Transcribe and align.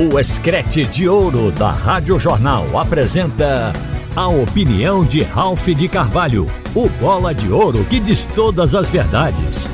O 0.00 0.16
Escrete 0.16 0.84
de 0.84 1.08
Ouro 1.08 1.50
da 1.50 1.72
Rádio 1.72 2.20
Jornal 2.20 2.78
apresenta 2.78 3.72
a 4.14 4.28
opinião 4.28 5.04
de 5.04 5.24
Ralph 5.24 5.66
de 5.66 5.88
Carvalho, 5.88 6.46
o 6.72 6.88
bola 6.88 7.34
de 7.34 7.50
ouro 7.50 7.84
que 7.84 7.98
diz 7.98 8.24
todas 8.24 8.76
as 8.76 8.88
verdades. 8.88 9.68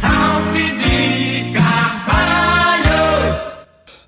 Ralph 0.00 0.54
de 0.54 1.52
Carvalho! 1.52 2.86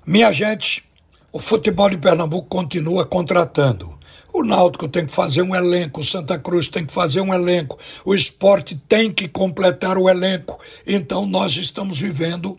Minha 0.05 0.31
gente, 0.31 0.85
o 1.33 1.39
futebol 1.39 1.89
de 1.89 1.97
Pernambuco 1.97 2.47
continua 2.47 3.05
contratando. 3.05 3.96
O 4.33 4.43
Náutico 4.43 4.87
tem 4.87 5.05
que 5.05 5.11
fazer 5.11 5.41
um 5.41 5.55
elenco, 5.55 6.01
o 6.01 6.03
Santa 6.03 6.37
Cruz 6.37 6.67
tem 6.67 6.85
que 6.85 6.93
fazer 6.93 7.21
um 7.21 7.33
elenco, 7.33 7.77
o 8.05 8.13
esporte 8.13 8.79
tem 8.87 9.11
que 9.11 9.27
completar 9.27 9.97
o 9.97 10.09
elenco. 10.09 10.59
Então 10.85 11.25
nós 11.25 11.55
estamos 11.55 11.99
vivendo 11.99 12.55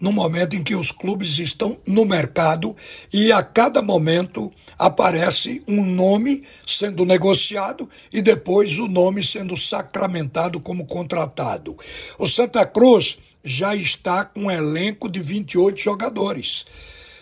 no 0.00 0.10
momento 0.10 0.56
em 0.56 0.64
que 0.64 0.74
os 0.74 0.90
clubes 0.90 1.38
estão 1.38 1.76
no 1.86 2.06
mercado 2.06 2.74
e 3.12 3.30
a 3.30 3.42
cada 3.42 3.82
momento 3.82 4.50
aparece 4.78 5.62
um 5.68 5.84
nome 5.84 6.42
sendo 6.66 7.04
negociado 7.04 7.88
e 8.10 8.22
depois 8.22 8.78
o 8.78 8.88
nome 8.88 9.22
sendo 9.22 9.56
sacramentado 9.56 10.58
como 10.58 10.86
contratado. 10.86 11.76
O 12.18 12.26
Santa 12.26 12.64
Cruz 12.64 13.18
já 13.44 13.76
está 13.76 14.24
com 14.24 14.44
um 14.44 14.50
elenco 14.50 15.08
de 15.08 15.20
28 15.20 15.78
jogadores. 15.78 16.64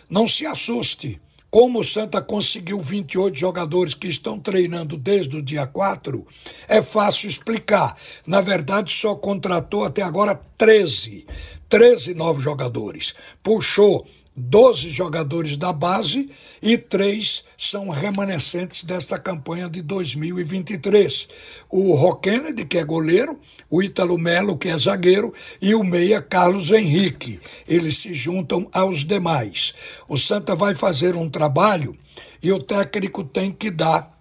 Não 0.09 0.27
se 0.27 0.47
assuste. 0.47 1.21
Como 1.51 1.81
o 1.81 1.85
Santa 1.85 2.21
conseguiu 2.21 2.79
28 2.79 3.39
jogadores 3.39 3.95
que 3.95 4.07
estão 4.07 4.39
treinando 4.39 4.99
desde 4.99 5.35
o 5.39 5.43
dia 5.43 5.67
4, 5.67 6.27
é 6.69 6.83
fácil 6.83 7.27
explicar. 7.27 7.97
Na 8.27 8.43
verdade, 8.43 8.93
só 8.93 9.15
contratou 9.15 9.83
até 9.83 10.03
agora 10.03 10.39
13. 10.59 11.27
13 11.67 12.13
novos 12.13 12.43
jogadores. 12.43 13.15
Puxou 13.43 14.07
12 14.39 14.89
jogadores 14.89 15.57
da 15.57 15.73
base 15.73 16.31
e 16.63 16.79
três 16.79 17.45
são 17.57 17.89
remanescentes 17.89 18.85
desta 18.85 19.19
campanha 19.19 19.69
de 19.69 19.83
2023. 19.83 21.29
O 21.69 21.95
Roquenedy, 21.95 22.65
que 22.65 22.79
é 22.79 22.85
goleiro, 22.85 23.39
o 23.69 23.83
Ítalo 23.83 24.17
Melo, 24.17 24.57
que 24.57 24.69
é 24.69 24.79
zagueiro, 24.79 25.35
e 25.61 25.75
o 25.75 25.83
meia 25.83 26.23
Carlos 26.23 26.71
Henrique. 26.71 27.41
Eles 27.67 27.99
se 27.99 28.15
juntam 28.15 28.69
aos 28.73 29.05
demais. 29.05 29.75
O 30.09 30.17
Santa 30.17 30.55
vai 30.55 30.75
fazer 30.75 31.17
um 31.17 31.29
trabalho 31.29 31.97
e 32.43 32.53
o 32.53 32.63
técnico 32.63 33.25
tem 33.25 33.51
que 33.51 33.71
dar 33.71 34.17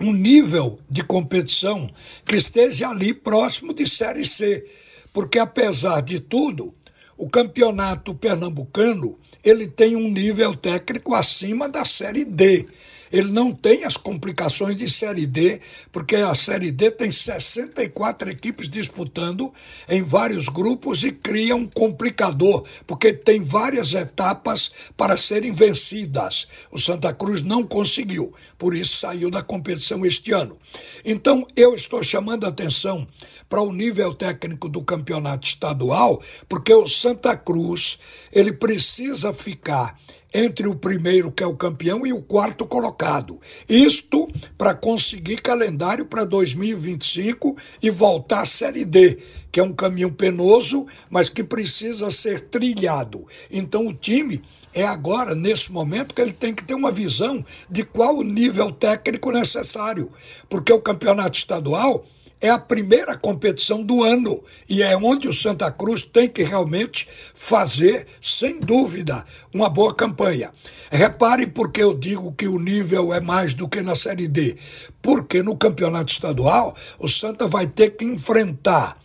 um 0.00 0.12
nível 0.12 0.78
de 0.90 1.02
competição 1.02 1.90
que 2.24 2.36
esteja 2.36 2.88
ali 2.88 3.12
próximo 3.12 3.74
de 3.74 3.86
Série 3.86 4.24
C. 4.24 4.64
Porque 5.12 5.38
apesar 5.38 6.00
de 6.00 6.18
tudo, 6.18 6.74
o 7.16 7.28
campeonato 7.28 8.14
pernambucano 8.14 9.18
ele 9.44 9.66
tem 9.66 9.96
um 9.96 10.10
nível 10.10 10.54
técnico 10.54 11.14
acima 11.14 11.68
da 11.68 11.84
Série 11.84 12.24
D. 12.24 12.66
Ele 13.12 13.30
não 13.30 13.52
tem 13.52 13.84
as 13.84 13.96
complicações 13.96 14.74
de 14.74 14.88
Série 14.90 15.26
D, 15.26 15.60
porque 15.92 16.16
a 16.16 16.34
Série 16.34 16.72
D 16.72 16.90
tem 16.90 17.12
64 17.12 18.30
equipes 18.30 18.68
disputando 18.68 19.52
em 19.88 20.02
vários 20.02 20.48
grupos 20.48 21.04
e 21.04 21.12
cria 21.12 21.54
um 21.54 21.66
complicador, 21.66 22.64
porque 22.86 23.12
tem 23.12 23.42
várias 23.42 23.92
etapas 23.92 24.72
para 24.96 25.16
serem 25.16 25.52
vencidas. 25.52 26.48
O 26.70 26.78
Santa 26.78 27.12
Cruz 27.12 27.42
não 27.42 27.62
conseguiu, 27.62 28.32
por 28.58 28.74
isso 28.74 28.96
saiu 28.96 29.30
da 29.30 29.42
competição 29.42 30.06
este 30.06 30.32
ano. 30.32 30.58
Então, 31.04 31.46
eu 31.54 31.74
estou 31.74 32.02
chamando 32.02 32.46
a 32.46 32.48
atenção 32.48 33.06
para 33.48 33.60
o 33.60 33.72
nível 33.72 34.14
técnico 34.14 34.68
do 34.68 34.82
campeonato 34.82 35.46
estadual, 35.46 36.22
porque 36.48 36.72
o 36.72 36.88
Santa 36.88 37.36
Cruz 37.36 37.98
ele 38.32 38.52
precisa 38.52 39.32
ficar 39.32 39.98
entre 40.34 40.66
o 40.66 40.74
primeiro, 40.74 41.30
que 41.30 41.42
é 41.42 41.46
o 41.46 41.56
campeão, 41.56 42.06
e 42.06 42.12
o 42.12 42.22
quarto 42.22 42.66
colocado. 42.66 43.40
Isto 43.68 44.28
para 44.56 44.74
conseguir 44.74 45.42
calendário 45.42 46.06
para 46.06 46.24
2025 46.24 47.56
e 47.82 47.90
voltar 47.90 48.42
à 48.42 48.46
Série 48.46 48.84
D, 48.84 49.18
que 49.50 49.60
é 49.60 49.62
um 49.62 49.72
caminho 49.72 50.12
penoso, 50.12 50.86
mas 51.10 51.28
que 51.28 51.44
precisa 51.44 52.10
ser 52.10 52.40
trilhado. 52.40 53.26
Então 53.50 53.86
o 53.86 53.94
time 53.94 54.42
é 54.74 54.84
agora, 54.84 55.34
nesse 55.34 55.70
momento, 55.70 56.14
que 56.14 56.22
ele 56.22 56.32
tem 56.32 56.54
que 56.54 56.64
ter 56.64 56.74
uma 56.74 56.90
visão 56.90 57.44
de 57.68 57.84
qual 57.84 58.16
o 58.16 58.24
nível 58.24 58.72
técnico 58.72 59.30
necessário, 59.30 60.10
porque 60.48 60.72
o 60.72 60.80
campeonato 60.80 61.36
estadual 61.36 62.06
é 62.42 62.50
a 62.50 62.58
primeira 62.58 63.16
competição 63.16 63.82
do 63.82 64.02
ano 64.02 64.42
e 64.68 64.82
é 64.82 64.96
onde 64.96 65.28
o 65.28 65.32
Santa 65.32 65.70
Cruz 65.70 66.02
tem 66.02 66.28
que 66.28 66.42
realmente 66.42 67.08
fazer, 67.34 68.06
sem 68.20 68.58
dúvida, 68.58 69.24
uma 69.54 69.70
boa 69.70 69.94
campanha. 69.94 70.50
Reparem 70.90 71.48
porque 71.48 71.82
eu 71.82 71.94
digo 71.94 72.32
que 72.32 72.48
o 72.48 72.58
nível 72.58 73.14
é 73.14 73.20
mais 73.20 73.54
do 73.54 73.68
que 73.68 73.80
na 73.80 73.94
Série 73.94 74.26
D. 74.26 74.56
Porque 75.00 75.42
no 75.42 75.56
campeonato 75.56 76.12
estadual, 76.12 76.76
o 76.98 77.08
Santa 77.08 77.46
vai 77.46 77.66
ter 77.66 77.96
que 77.96 78.04
enfrentar 78.04 79.00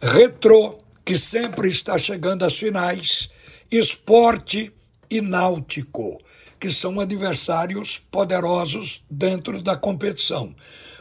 Retrô, 0.00 0.78
que 1.04 1.16
sempre 1.16 1.68
está 1.68 1.96
chegando 1.96 2.44
às 2.44 2.56
finais, 2.56 3.30
Esporte 3.70 4.72
e 5.10 5.20
Náutico, 5.20 6.20
que 6.58 6.70
são 6.70 7.00
adversários 7.00 7.98
poderosos 7.98 9.04
dentro 9.10 9.62
da 9.62 9.76
competição. 9.76 10.54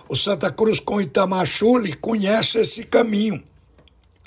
O 0.08 0.16
Santa 0.16 0.52
Cruz 0.52 0.80
com 0.80 1.02
Itamar 1.02 1.46
Chuli 1.46 1.94
conhece 1.94 2.60
esse 2.60 2.84
caminho. 2.84 3.44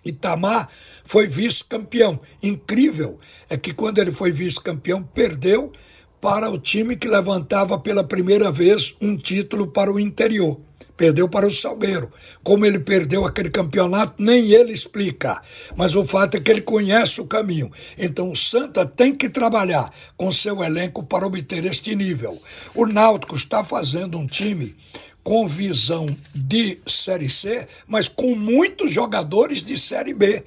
Itamar 0.04 0.68
foi 1.04 1.26
vice-campeão. 1.26 2.18
Incrível 2.42 3.18
é 3.48 3.56
que 3.56 3.72
quando 3.72 3.98
ele 3.98 4.12
foi 4.12 4.32
vice-campeão, 4.32 5.02
perdeu 5.02 5.72
para 6.20 6.50
o 6.50 6.58
time 6.58 6.96
que 6.96 7.06
levantava 7.06 7.78
pela 7.78 8.02
primeira 8.02 8.50
vez 8.50 8.94
um 9.00 9.16
título 9.16 9.68
para 9.68 9.92
o 9.92 10.00
interior. 10.00 10.60
Perdeu 10.98 11.28
para 11.28 11.46
o 11.46 11.50
Salgueiro. 11.50 12.12
Como 12.42 12.66
ele 12.66 12.80
perdeu 12.80 13.24
aquele 13.24 13.48
campeonato, 13.48 14.14
nem 14.18 14.50
ele 14.50 14.72
explica. 14.72 15.40
Mas 15.76 15.94
o 15.94 16.02
fato 16.02 16.36
é 16.36 16.40
que 16.40 16.50
ele 16.50 16.60
conhece 16.60 17.20
o 17.20 17.24
caminho. 17.24 17.70
Então 17.96 18.32
o 18.32 18.36
Santa 18.36 18.84
tem 18.84 19.14
que 19.14 19.28
trabalhar 19.28 19.92
com 20.16 20.32
seu 20.32 20.60
elenco 20.60 21.04
para 21.04 21.24
obter 21.24 21.64
este 21.64 21.94
nível. 21.94 22.36
O 22.74 22.84
Náutico 22.84 23.36
está 23.36 23.62
fazendo 23.62 24.18
um 24.18 24.26
time 24.26 24.74
com 25.22 25.46
visão 25.46 26.04
de 26.34 26.80
Série 26.84 27.30
C, 27.30 27.68
mas 27.86 28.08
com 28.08 28.34
muitos 28.34 28.90
jogadores 28.90 29.62
de 29.62 29.78
Série 29.78 30.12
B. 30.12 30.42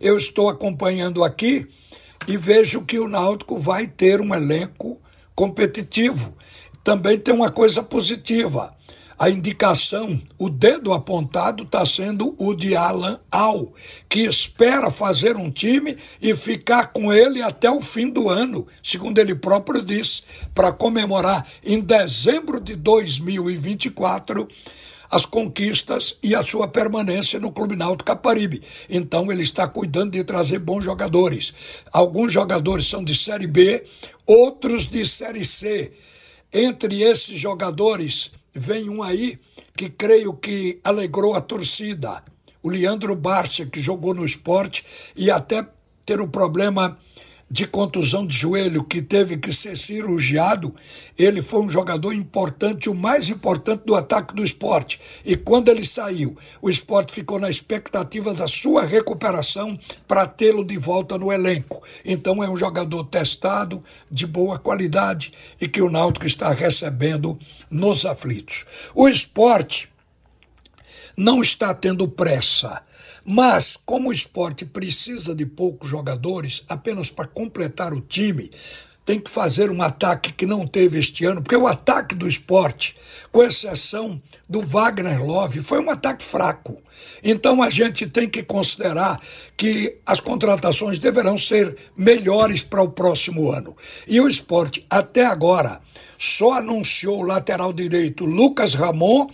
Eu 0.00 0.16
estou 0.16 0.48
acompanhando 0.48 1.24
aqui 1.24 1.66
e 2.28 2.36
vejo 2.36 2.84
que 2.84 3.00
o 3.00 3.08
Náutico 3.08 3.58
vai 3.58 3.88
ter 3.88 4.20
um 4.20 4.32
elenco 4.32 5.00
competitivo. 5.34 6.36
Também 6.84 7.18
tem 7.18 7.34
uma 7.34 7.50
coisa 7.50 7.82
positiva 7.82 8.77
a 9.18 9.28
indicação, 9.28 10.20
o 10.38 10.48
dedo 10.48 10.92
apontado 10.92 11.64
está 11.64 11.84
sendo 11.84 12.36
o 12.38 12.54
de 12.54 12.76
Alan 12.76 13.18
Al, 13.32 13.74
que 14.08 14.20
espera 14.20 14.92
fazer 14.92 15.36
um 15.36 15.50
time 15.50 15.96
e 16.22 16.36
ficar 16.36 16.92
com 16.92 17.12
ele 17.12 17.42
até 17.42 17.68
o 17.68 17.80
fim 17.80 18.08
do 18.08 18.28
ano, 18.28 18.64
segundo 18.80 19.18
ele 19.18 19.34
próprio 19.34 19.82
disse, 19.82 20.22
para 20.54 20.70
comemorar 20.70 21.44
em 21.64 21.80
dezembro 21.80 22.60
de 22.60 22.76
2024 22.76 24.46
as 25.10 25.26
conquistas 25.26 26.16
e 26.22 26.34
a 26.34 26.42
sua 26.44 26.68
permanência 26.68 27.40
no 27.40 27.50
Clube 27.50 27.74
Náutico 27.74 28.04
Caparibe. 28.04 28.62
Então 28.88 29.32
ele 29.32 29.42
está 29.42 29.66
cuidando 29.66 30.12
de 30.12 30.22
trazer 30.22 30.60
bons 30.60 30.84
jogadores. 30.84 31.52
Alguns 31.92 32.32
jogadores 32.32 32.86
são 32.86 33.02
de 33.02 33.16
Série 33.16 33.48
B, 33.48 33.82
outros 34.24 34.86
de 34.86 35.04
Série 35.04 35.44
C. 35.44 35.90
Entre 36.52 37.02
esses 37.02 37.38
jogadores 37.38 38.30
vem 38.54 38.88
um 38.88 39.02
aí 39.02 39.38
que 39.76 39.88
creio 39.88 40.34
que 40.34 40.80
alegrou 40.82 41.34
a 41.34 41.40
torcida. 41.40 42.22
O 42.62 42.68
Leandro 42.68 43.14
Barcia, 43.14 43.66
que 43.66 43.80
jogou 43.80 44.14
no 44.14 44.24
esporte 44.24 44.84
e 45.16 45.30
até 45.30 45.66
ter 46.04 46.20
um 46.20 46.28
problema 46.28 46.98
de 47.50 47.66
contusão 47.66 48.26
de 48.26 48.36
joelho 48.36 48.84
que 48.84 49.00
teve 49.00 49.38
que 49.38 49.52
ser 49.52 49.76
cirurgiado, 49.76 50.74
ele 51.18 51.40
foi 51.40 51.62
um 51.62 51.70
jogador 51.70 52.12
importante, 52.12 52.90
o 52.90 52.94
mais 52.94 53.30
importante 53.30 53.84
do 53.86 53.94
ataque 53.94 54.34
do 54.34 54.44
esporte. 54.44 55.00
E 55.24 55.34
quando 55.36 55.68
ele 55.68 55.84
saiu, 55.84 56.36
o 56.60 56.68
esporte 56.68 57.12
ficou 57.12 57.38
na 57.38 57.48
expectativa 57.48 58.34
da 58.34 58.46
sua 58.46 58.84
recuperação 58.84 59.78
para 60.06 60.26
tê-lo 60.26 60.64
de 60.64 60.76
volta 60.76 61.16
no 61.16 61.32
elenco. 61.32 61.82
Então 62.04 62.42
é 62.44 62.50
um 62.50 62.56
jogador 62.56 63.04
testado, 63.04 63.82
de 64.10 64.26
boa 64.26 64.58
qualidade 64.58 65.32
e 65.60 65.66
que 65.66 65.80
o 65.80 65.90
Náutico 65.90 66.26
está 66.26 66.52
recebendo 66.52 67.38
nos 67.70 68.04
aflitos. 68.04 68.66
O 68.94 69.08
esporte 69.08 69.88
não 71.16 71.40
está 71.40 71.74
tendo 71.74 72.06
pressa 72.06 72.82
mas, 73.30 73.76
como 73.76 74.08
o 74.08 74.12
esporte 74.12 74.64
precisa 74.64 75.34
de 75.34 75.44
poucos 75.44 75.90
jogadores, 75.90 76.64
apenas 76.66 77.10
para 77.10 77.28
completar 77.28 77.92
o 77.92 78.00
time, 78.00 78.50
tem 79.08 79.18
que 79.18 79.30
fazer 79.30 79.70
um 79.70 79.80
ataque 79.80 80.34
que 80.34 80.44
não 80.44 80.66
teve 80.66 80.98
este 80.98 81.24
ano, 81.24 81.40
porque 81.40 81.56
o 81.56 81.66
ataque 81.66 82.14
do 82.14 82.28
esporte, 82.28 82.94
com 83.32 83.42
exceção 83.42 84.20
do 84.46 84.60
Wagner 84.60 85.24
Love, 85.24 85.62
foi 85.62 85.80
um 85.80 85.88
ataque 85.88 86.22
fraco. 86.22 86.76
Então 87.24 87.62
a 87.62 87.70
gente 87.70 88.06
tem 88.06 88.28
que 88.28 88.42
considerar 88.42 89.18
que 89.56 89.96
as 90.04 90.20
contratações 90.20 90.98
deverão 90.98 91.38
ser 91.38 91.74
melhores 91.96 92.62
para 92.62 92.82
o 92.82 92.90
próximo 92.90 93.50
ano. 93.50 93.74
E 94.06 94.20
o 94.20 94.28
esporte, 94.28 94.84
até 94.90 95.24
agora, 95.24 95.80
só 96.18 96.58
anunciou 96.58 97.20
o 97.20 97.26
lateral 97.26 97.72
direito 97.72 98.26
Lucas 98.26 98.74
Ramon 98.74 99.26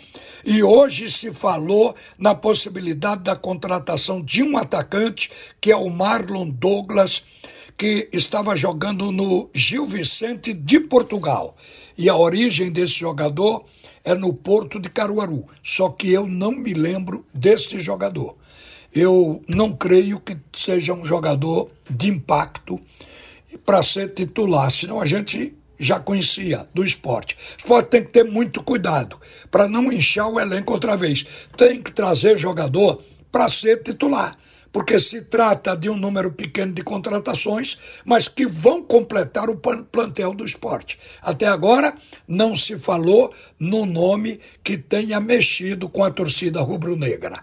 e 0.44 0.62
hoje 0.62 1.10
se 1.10 1.32
falou 1.32 1.96
na 2.16 2.32
possibilidade 2.32 3.24
da 3.24 3.34
contratação 3.34 4.22
de 4.22 4.40
um 4.40 4.56
atacante, 4.56 5.32
que 5.60 5.72
é 5.72 5.76
o 5.76 5.90
Marlon 5.90 6.48
Douglas, 6.48 7.24
que 7.76 8.08
estava 8.12 8.56
jogando 8.56 9.10
no 9.10 9.50
Gil 9.52 9.86
Vicente 9.86 10.52
de 10.52 10.80
Portugal. 10.80 11.56
E 11.98 12.08
a 12.08 12.16
origem 12.16 12.70
desse 12.70 12.94
jogador 12.94 13.64
é 14.04 14.14
no 14.14 14.32
Porto 14.32 14.78
de 14.78 14.88
Caruaru. 14.88 15.46
Só 15.62 15.88
que 15.88 16.12
eu 16.12 16.26
não 16.26 16.52
me 16.52 16.72
lembro 16.72 17.26
desse 17.34 17.78
jogador. 17.80 18.36
Eu 18.92 19.42
não 19.48 19.72
creio 19.72 20.20
que 20.20 20.36
seja 20.54 20.94
um 20.94 21.04
jogador 21.04 21.68
de 21.90 22.08
impacto 22.08 22.80
para 23.64 23.82
ser 23.82 24.14
titular, 24.14 24.70
senão 24.70 25.00
a 25.00 25.06
gente 25.06 25.54
já 25.78 25.98
conhecia 25.98 26.68
do 26.72 26.84
esporte. 26.84 27.34
O 27.34 27.58
esporte 27.58 27.90
tem 27.90 28.04
que 28.04 28.12
ter 28.12 28.24
muito 28.24 28.62
cuidado 28.62 29.20
para 29.50 29.66
não 29.66 29.92
inchar 29.92 30.28
o 30.28 30.38
elenco 30.38 30.72
outra 30.72 30.96
vez. 30.96 31.48
Tem 31.56 31.82
que 31.82 31.92
trazer 31.92 32.38
jogador 32.38 33.02
para 33.32 33.48
ser 33.48 33.82
titular 33.82 34.38
porque 34.74 34.98
se 34.98 35.22
trata 35.22 35.76
de 35.76 35.88
um 35.88 35.96
número 35.96 36.32
pequeno 36.32 36.72
de 36.72 36.82
contratações, 36.82 37.78
mas 38.04 38.26
que 38.26 38.44
vão 38.44 38.82
completar 38.82 39.48
o 39.48 39.54
plantel 39.56 40.34
do 40.34 40.44
esporte. 40.44 40.98
Até 41.22 41.46
agora, 41.46 41.96
não 42.26 42.56
se 42.56 42.76
falou 42.76 43.32
no 43.56 43.86
nome 43.86 44.40
que 44.64 44.76
tenha 44.76 45.20
mexido 45.20 45.88
com 45.88 46.02
a 46.02 46.10
torcida 46.10 46.60
rubro-negra. 46.60 47.40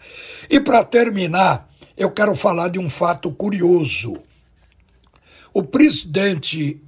E 0.49 0.59
para 0.59 0.83
terminar, 0.83 1.69
eu 1.95 2.11
quero 2.11 2.35
falar 2.35 2.67
de 2.67 2.79
um 2.79 2.89
fato 2.89 3.31
curioso. 3.31 4.21
O 5.53 5.63
presidente 5.63 6.81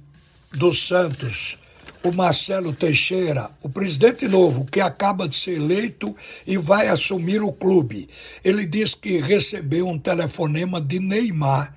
do 0.52 0.74
Santos, 0.74 1.56
o 2.04 2.12
Marcelo 2.12 2.72
Teixeira, 2.72 3.50
o 3.62 3.68
presidente 3.68 4.28
novo, 4.28 4.66
que 4.66 4.80
acaba 4.80 5.26
de 5.26 5.34
ser 5.34 5.56
eleito 5.56 6.14
e 6.46 6.58
vai 6.58 6.88
assumir 6.88 7.42
o 7.42 7.50
clube. 7.50 8.08
Ele 8.44 8.66
diz 8.66 8.94
que 8.94 9.18
recebeu 9.18 9.88
um 9.88 9.98
telefonema 9.98 10.80
de 10.80 11.00
Neymar 11.00 11.74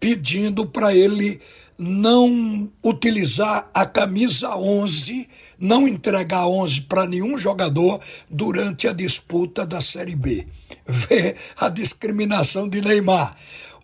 pedindo 0.00 0.66
para 0.66 0.94
ele 0.94 1.40
não 1.78 2.68
utilizar 2.82 3.70
a 3.72 3.86
camisa 3.86 4.56
11, 4.56 5.28
não 5.60 5.86
entregar 5.86 6.48
11 6.48 6.82
para 6.82 7.06
nenhum 7.06 7.38
jogador 7.38 8.00
durante 8.28 8.88
a 8.88 8.92
disputa 8.92 9.64
da 9.64 9.80
Série 9.80 10.16
B. 10.16 10.44
Vê 10.88 11.36
a 11.56 11.68
discriminação 11.68 12.68
de 12.68 12.80
Neymar 12.80 13.36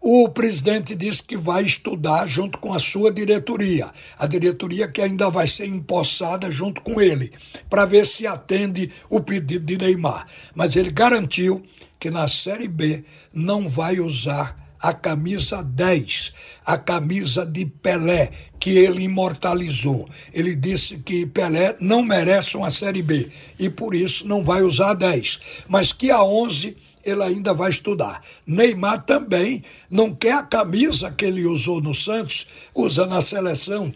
o 0.07 0.29
presidente 0.29 0.95
disse 0.95 1.23
que 1.23 1.35
vai 1.35 1.65
estudar 1.65 2.27
junto 2.27 2.59
com 2.59 2.75
a 2.75 2.79
sua 2.79 3.11
diretoria, 3.11 3.91
a 4.19 4.27
diretoria 4.27 4.87
que 4.87 5.01
ainda 5.01 5.31
vai 5.31 5.49
ser 5.49 5.65
empossada 5.65 6.51
junto 6.51 6.83
com 6.83 7.01
ele, 7.01 7.33
para 7.71 7.87
ver 7.87 8.07
se 8.07 8.27
atende 8.27 8.91
o 9.09 9.23
pedido 9.23 9.65
de 9.65 9.79
Neymar. 9.79 10.27
Mas 10.55 10.77
ele 10.77 10.91
garantiu 10.91 11.63
que 11.99 12.11
na 12.11 12.29
Série 12.29 12.69
B 12.69 13.03
não 13.33 13.67
vai 13.67 13.99
usar 13.99 14.55
a 14.79 14.93
camisa 14.93 15.63
10, 15.63 16.35
a 16.67 16.77
camisa 16.77 17.47
de 17.47 17.65
Pelé, 17.65 18.31
que 18.61 18.77
ele 18.77 19.05
imortalizou. 19.05 20.07
Ele 20.35 20.55
disse 20.55 20.99
que 20.99 21.25
Pelé 21.25 21.77
não 21.81 22.03
merece 22.03 22.59
uma 22.59 22.71
Série 22.71 23.01
B 23.01 23.31
e 23.59 23.71
por 23.71 23.95
isso 23.95 24.29
não 24.29 24.45
vai 24.45 24.61
usar 24.63 24.91
a 24.91 24.95
10, 24.95 25.41
mas 25.67 25.95
que 25.95 26.11
a 26.11 26.23
11 26.23 26.77
ele 27.05 27.23
ainda 27.23 27.53
vai 27.53 27.71
estudar. 27.71 28.21
Neymar 28.47 29.03
também 29.05 29.63
não 29.91 30.15
quer 30.15 30.35
a 30.35 30.43
camisa 30.43 31.11
que 31.11 31.25
ele 31.25 31.47
usou 31.47 31.81
no 31.81 31.95
Santos, 31.95 32.47
usa 32.75 33.07
na 33.07 33.21
seleção 33.21 33.93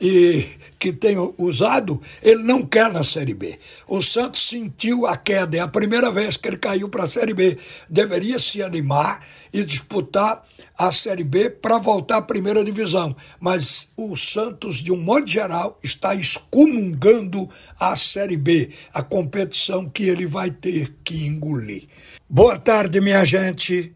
e 0.00 0.44
que 0.80 0.92
tem 0.92 1.16
usado, 1.38 2.02
ele 2.20 2.42
não 2.42 2.66
quer 2.66 2.92
na 2.92 3.04
Série 3.04 3.34
B. 3.34 3.56
O 3.86 4.02
Santos 4.02 4.48
sentiu 4.48 5.06
a 5.06 5.16
queda, 5.16 5.56
é 5.56 5.60
a 5.60 5.68
primeira 5.68 6.10
vez 6.10 6.36
que 6.36 6.48
ele 6.48 6.56
caiu 6.56 6.88
para 6.88 7.04
a 7.04 7.08
Série 7.08 7.32
B. 7.32 7.56
Deveria 7.88 8.36
se 8.40 8.60
animar 8.60 9.24
e 9.52 9.62
disputar 9.62 10.44
a 10.78 10.92
Série 10.92 11.24
B 11.24 11.50
para 11.50 11.78
voltar 11.78 12.18
à 12.18 12.22
primeira 12.22 12.64
divisão. 12.64 13.14
Mas 13.40 13.88
o 13.96 14.16
Santos, 14.16 14.76
de 14.76 14.92
um 14.92 15.00
modo 15.00 15.26
geral, 15.26 15.78
está 15.82 16.14
excomungando 16.14 17.48
a 17.78 17.96
Série 17.96 18.36
B, 18.36 18.70
a 18.92 19.02
competição 19.02 19.88
que 19.88 20.04
ele 20.04 20.26
vai 20.26 20.50
ter 20.50 20.94
que 21.04 21.26
engolir. 21.26 21.84
Boa 22.28 22.58
tarde, 22.58 23.00
minha 23.00 23.24
gente. 23.24 23.92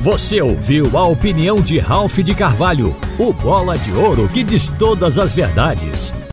Você 0.00 0.40
ouviu 0.40 0.96
a 0.96 1.06
opinião 1.06 1.60
de 1.60 1.78
Ralph 1.78 2.18
de 2.18 2.32
Carvalho, 2.32 2.94
o 3.18 3.32
bola 3.32 3.76
de 3.76 3.90
ouro 3.90 4.28
que 4.28 4.44
diz 4.44 4.68
todas 4.78 5.18
as 5.18 5.32
verdades. 5.32 6.12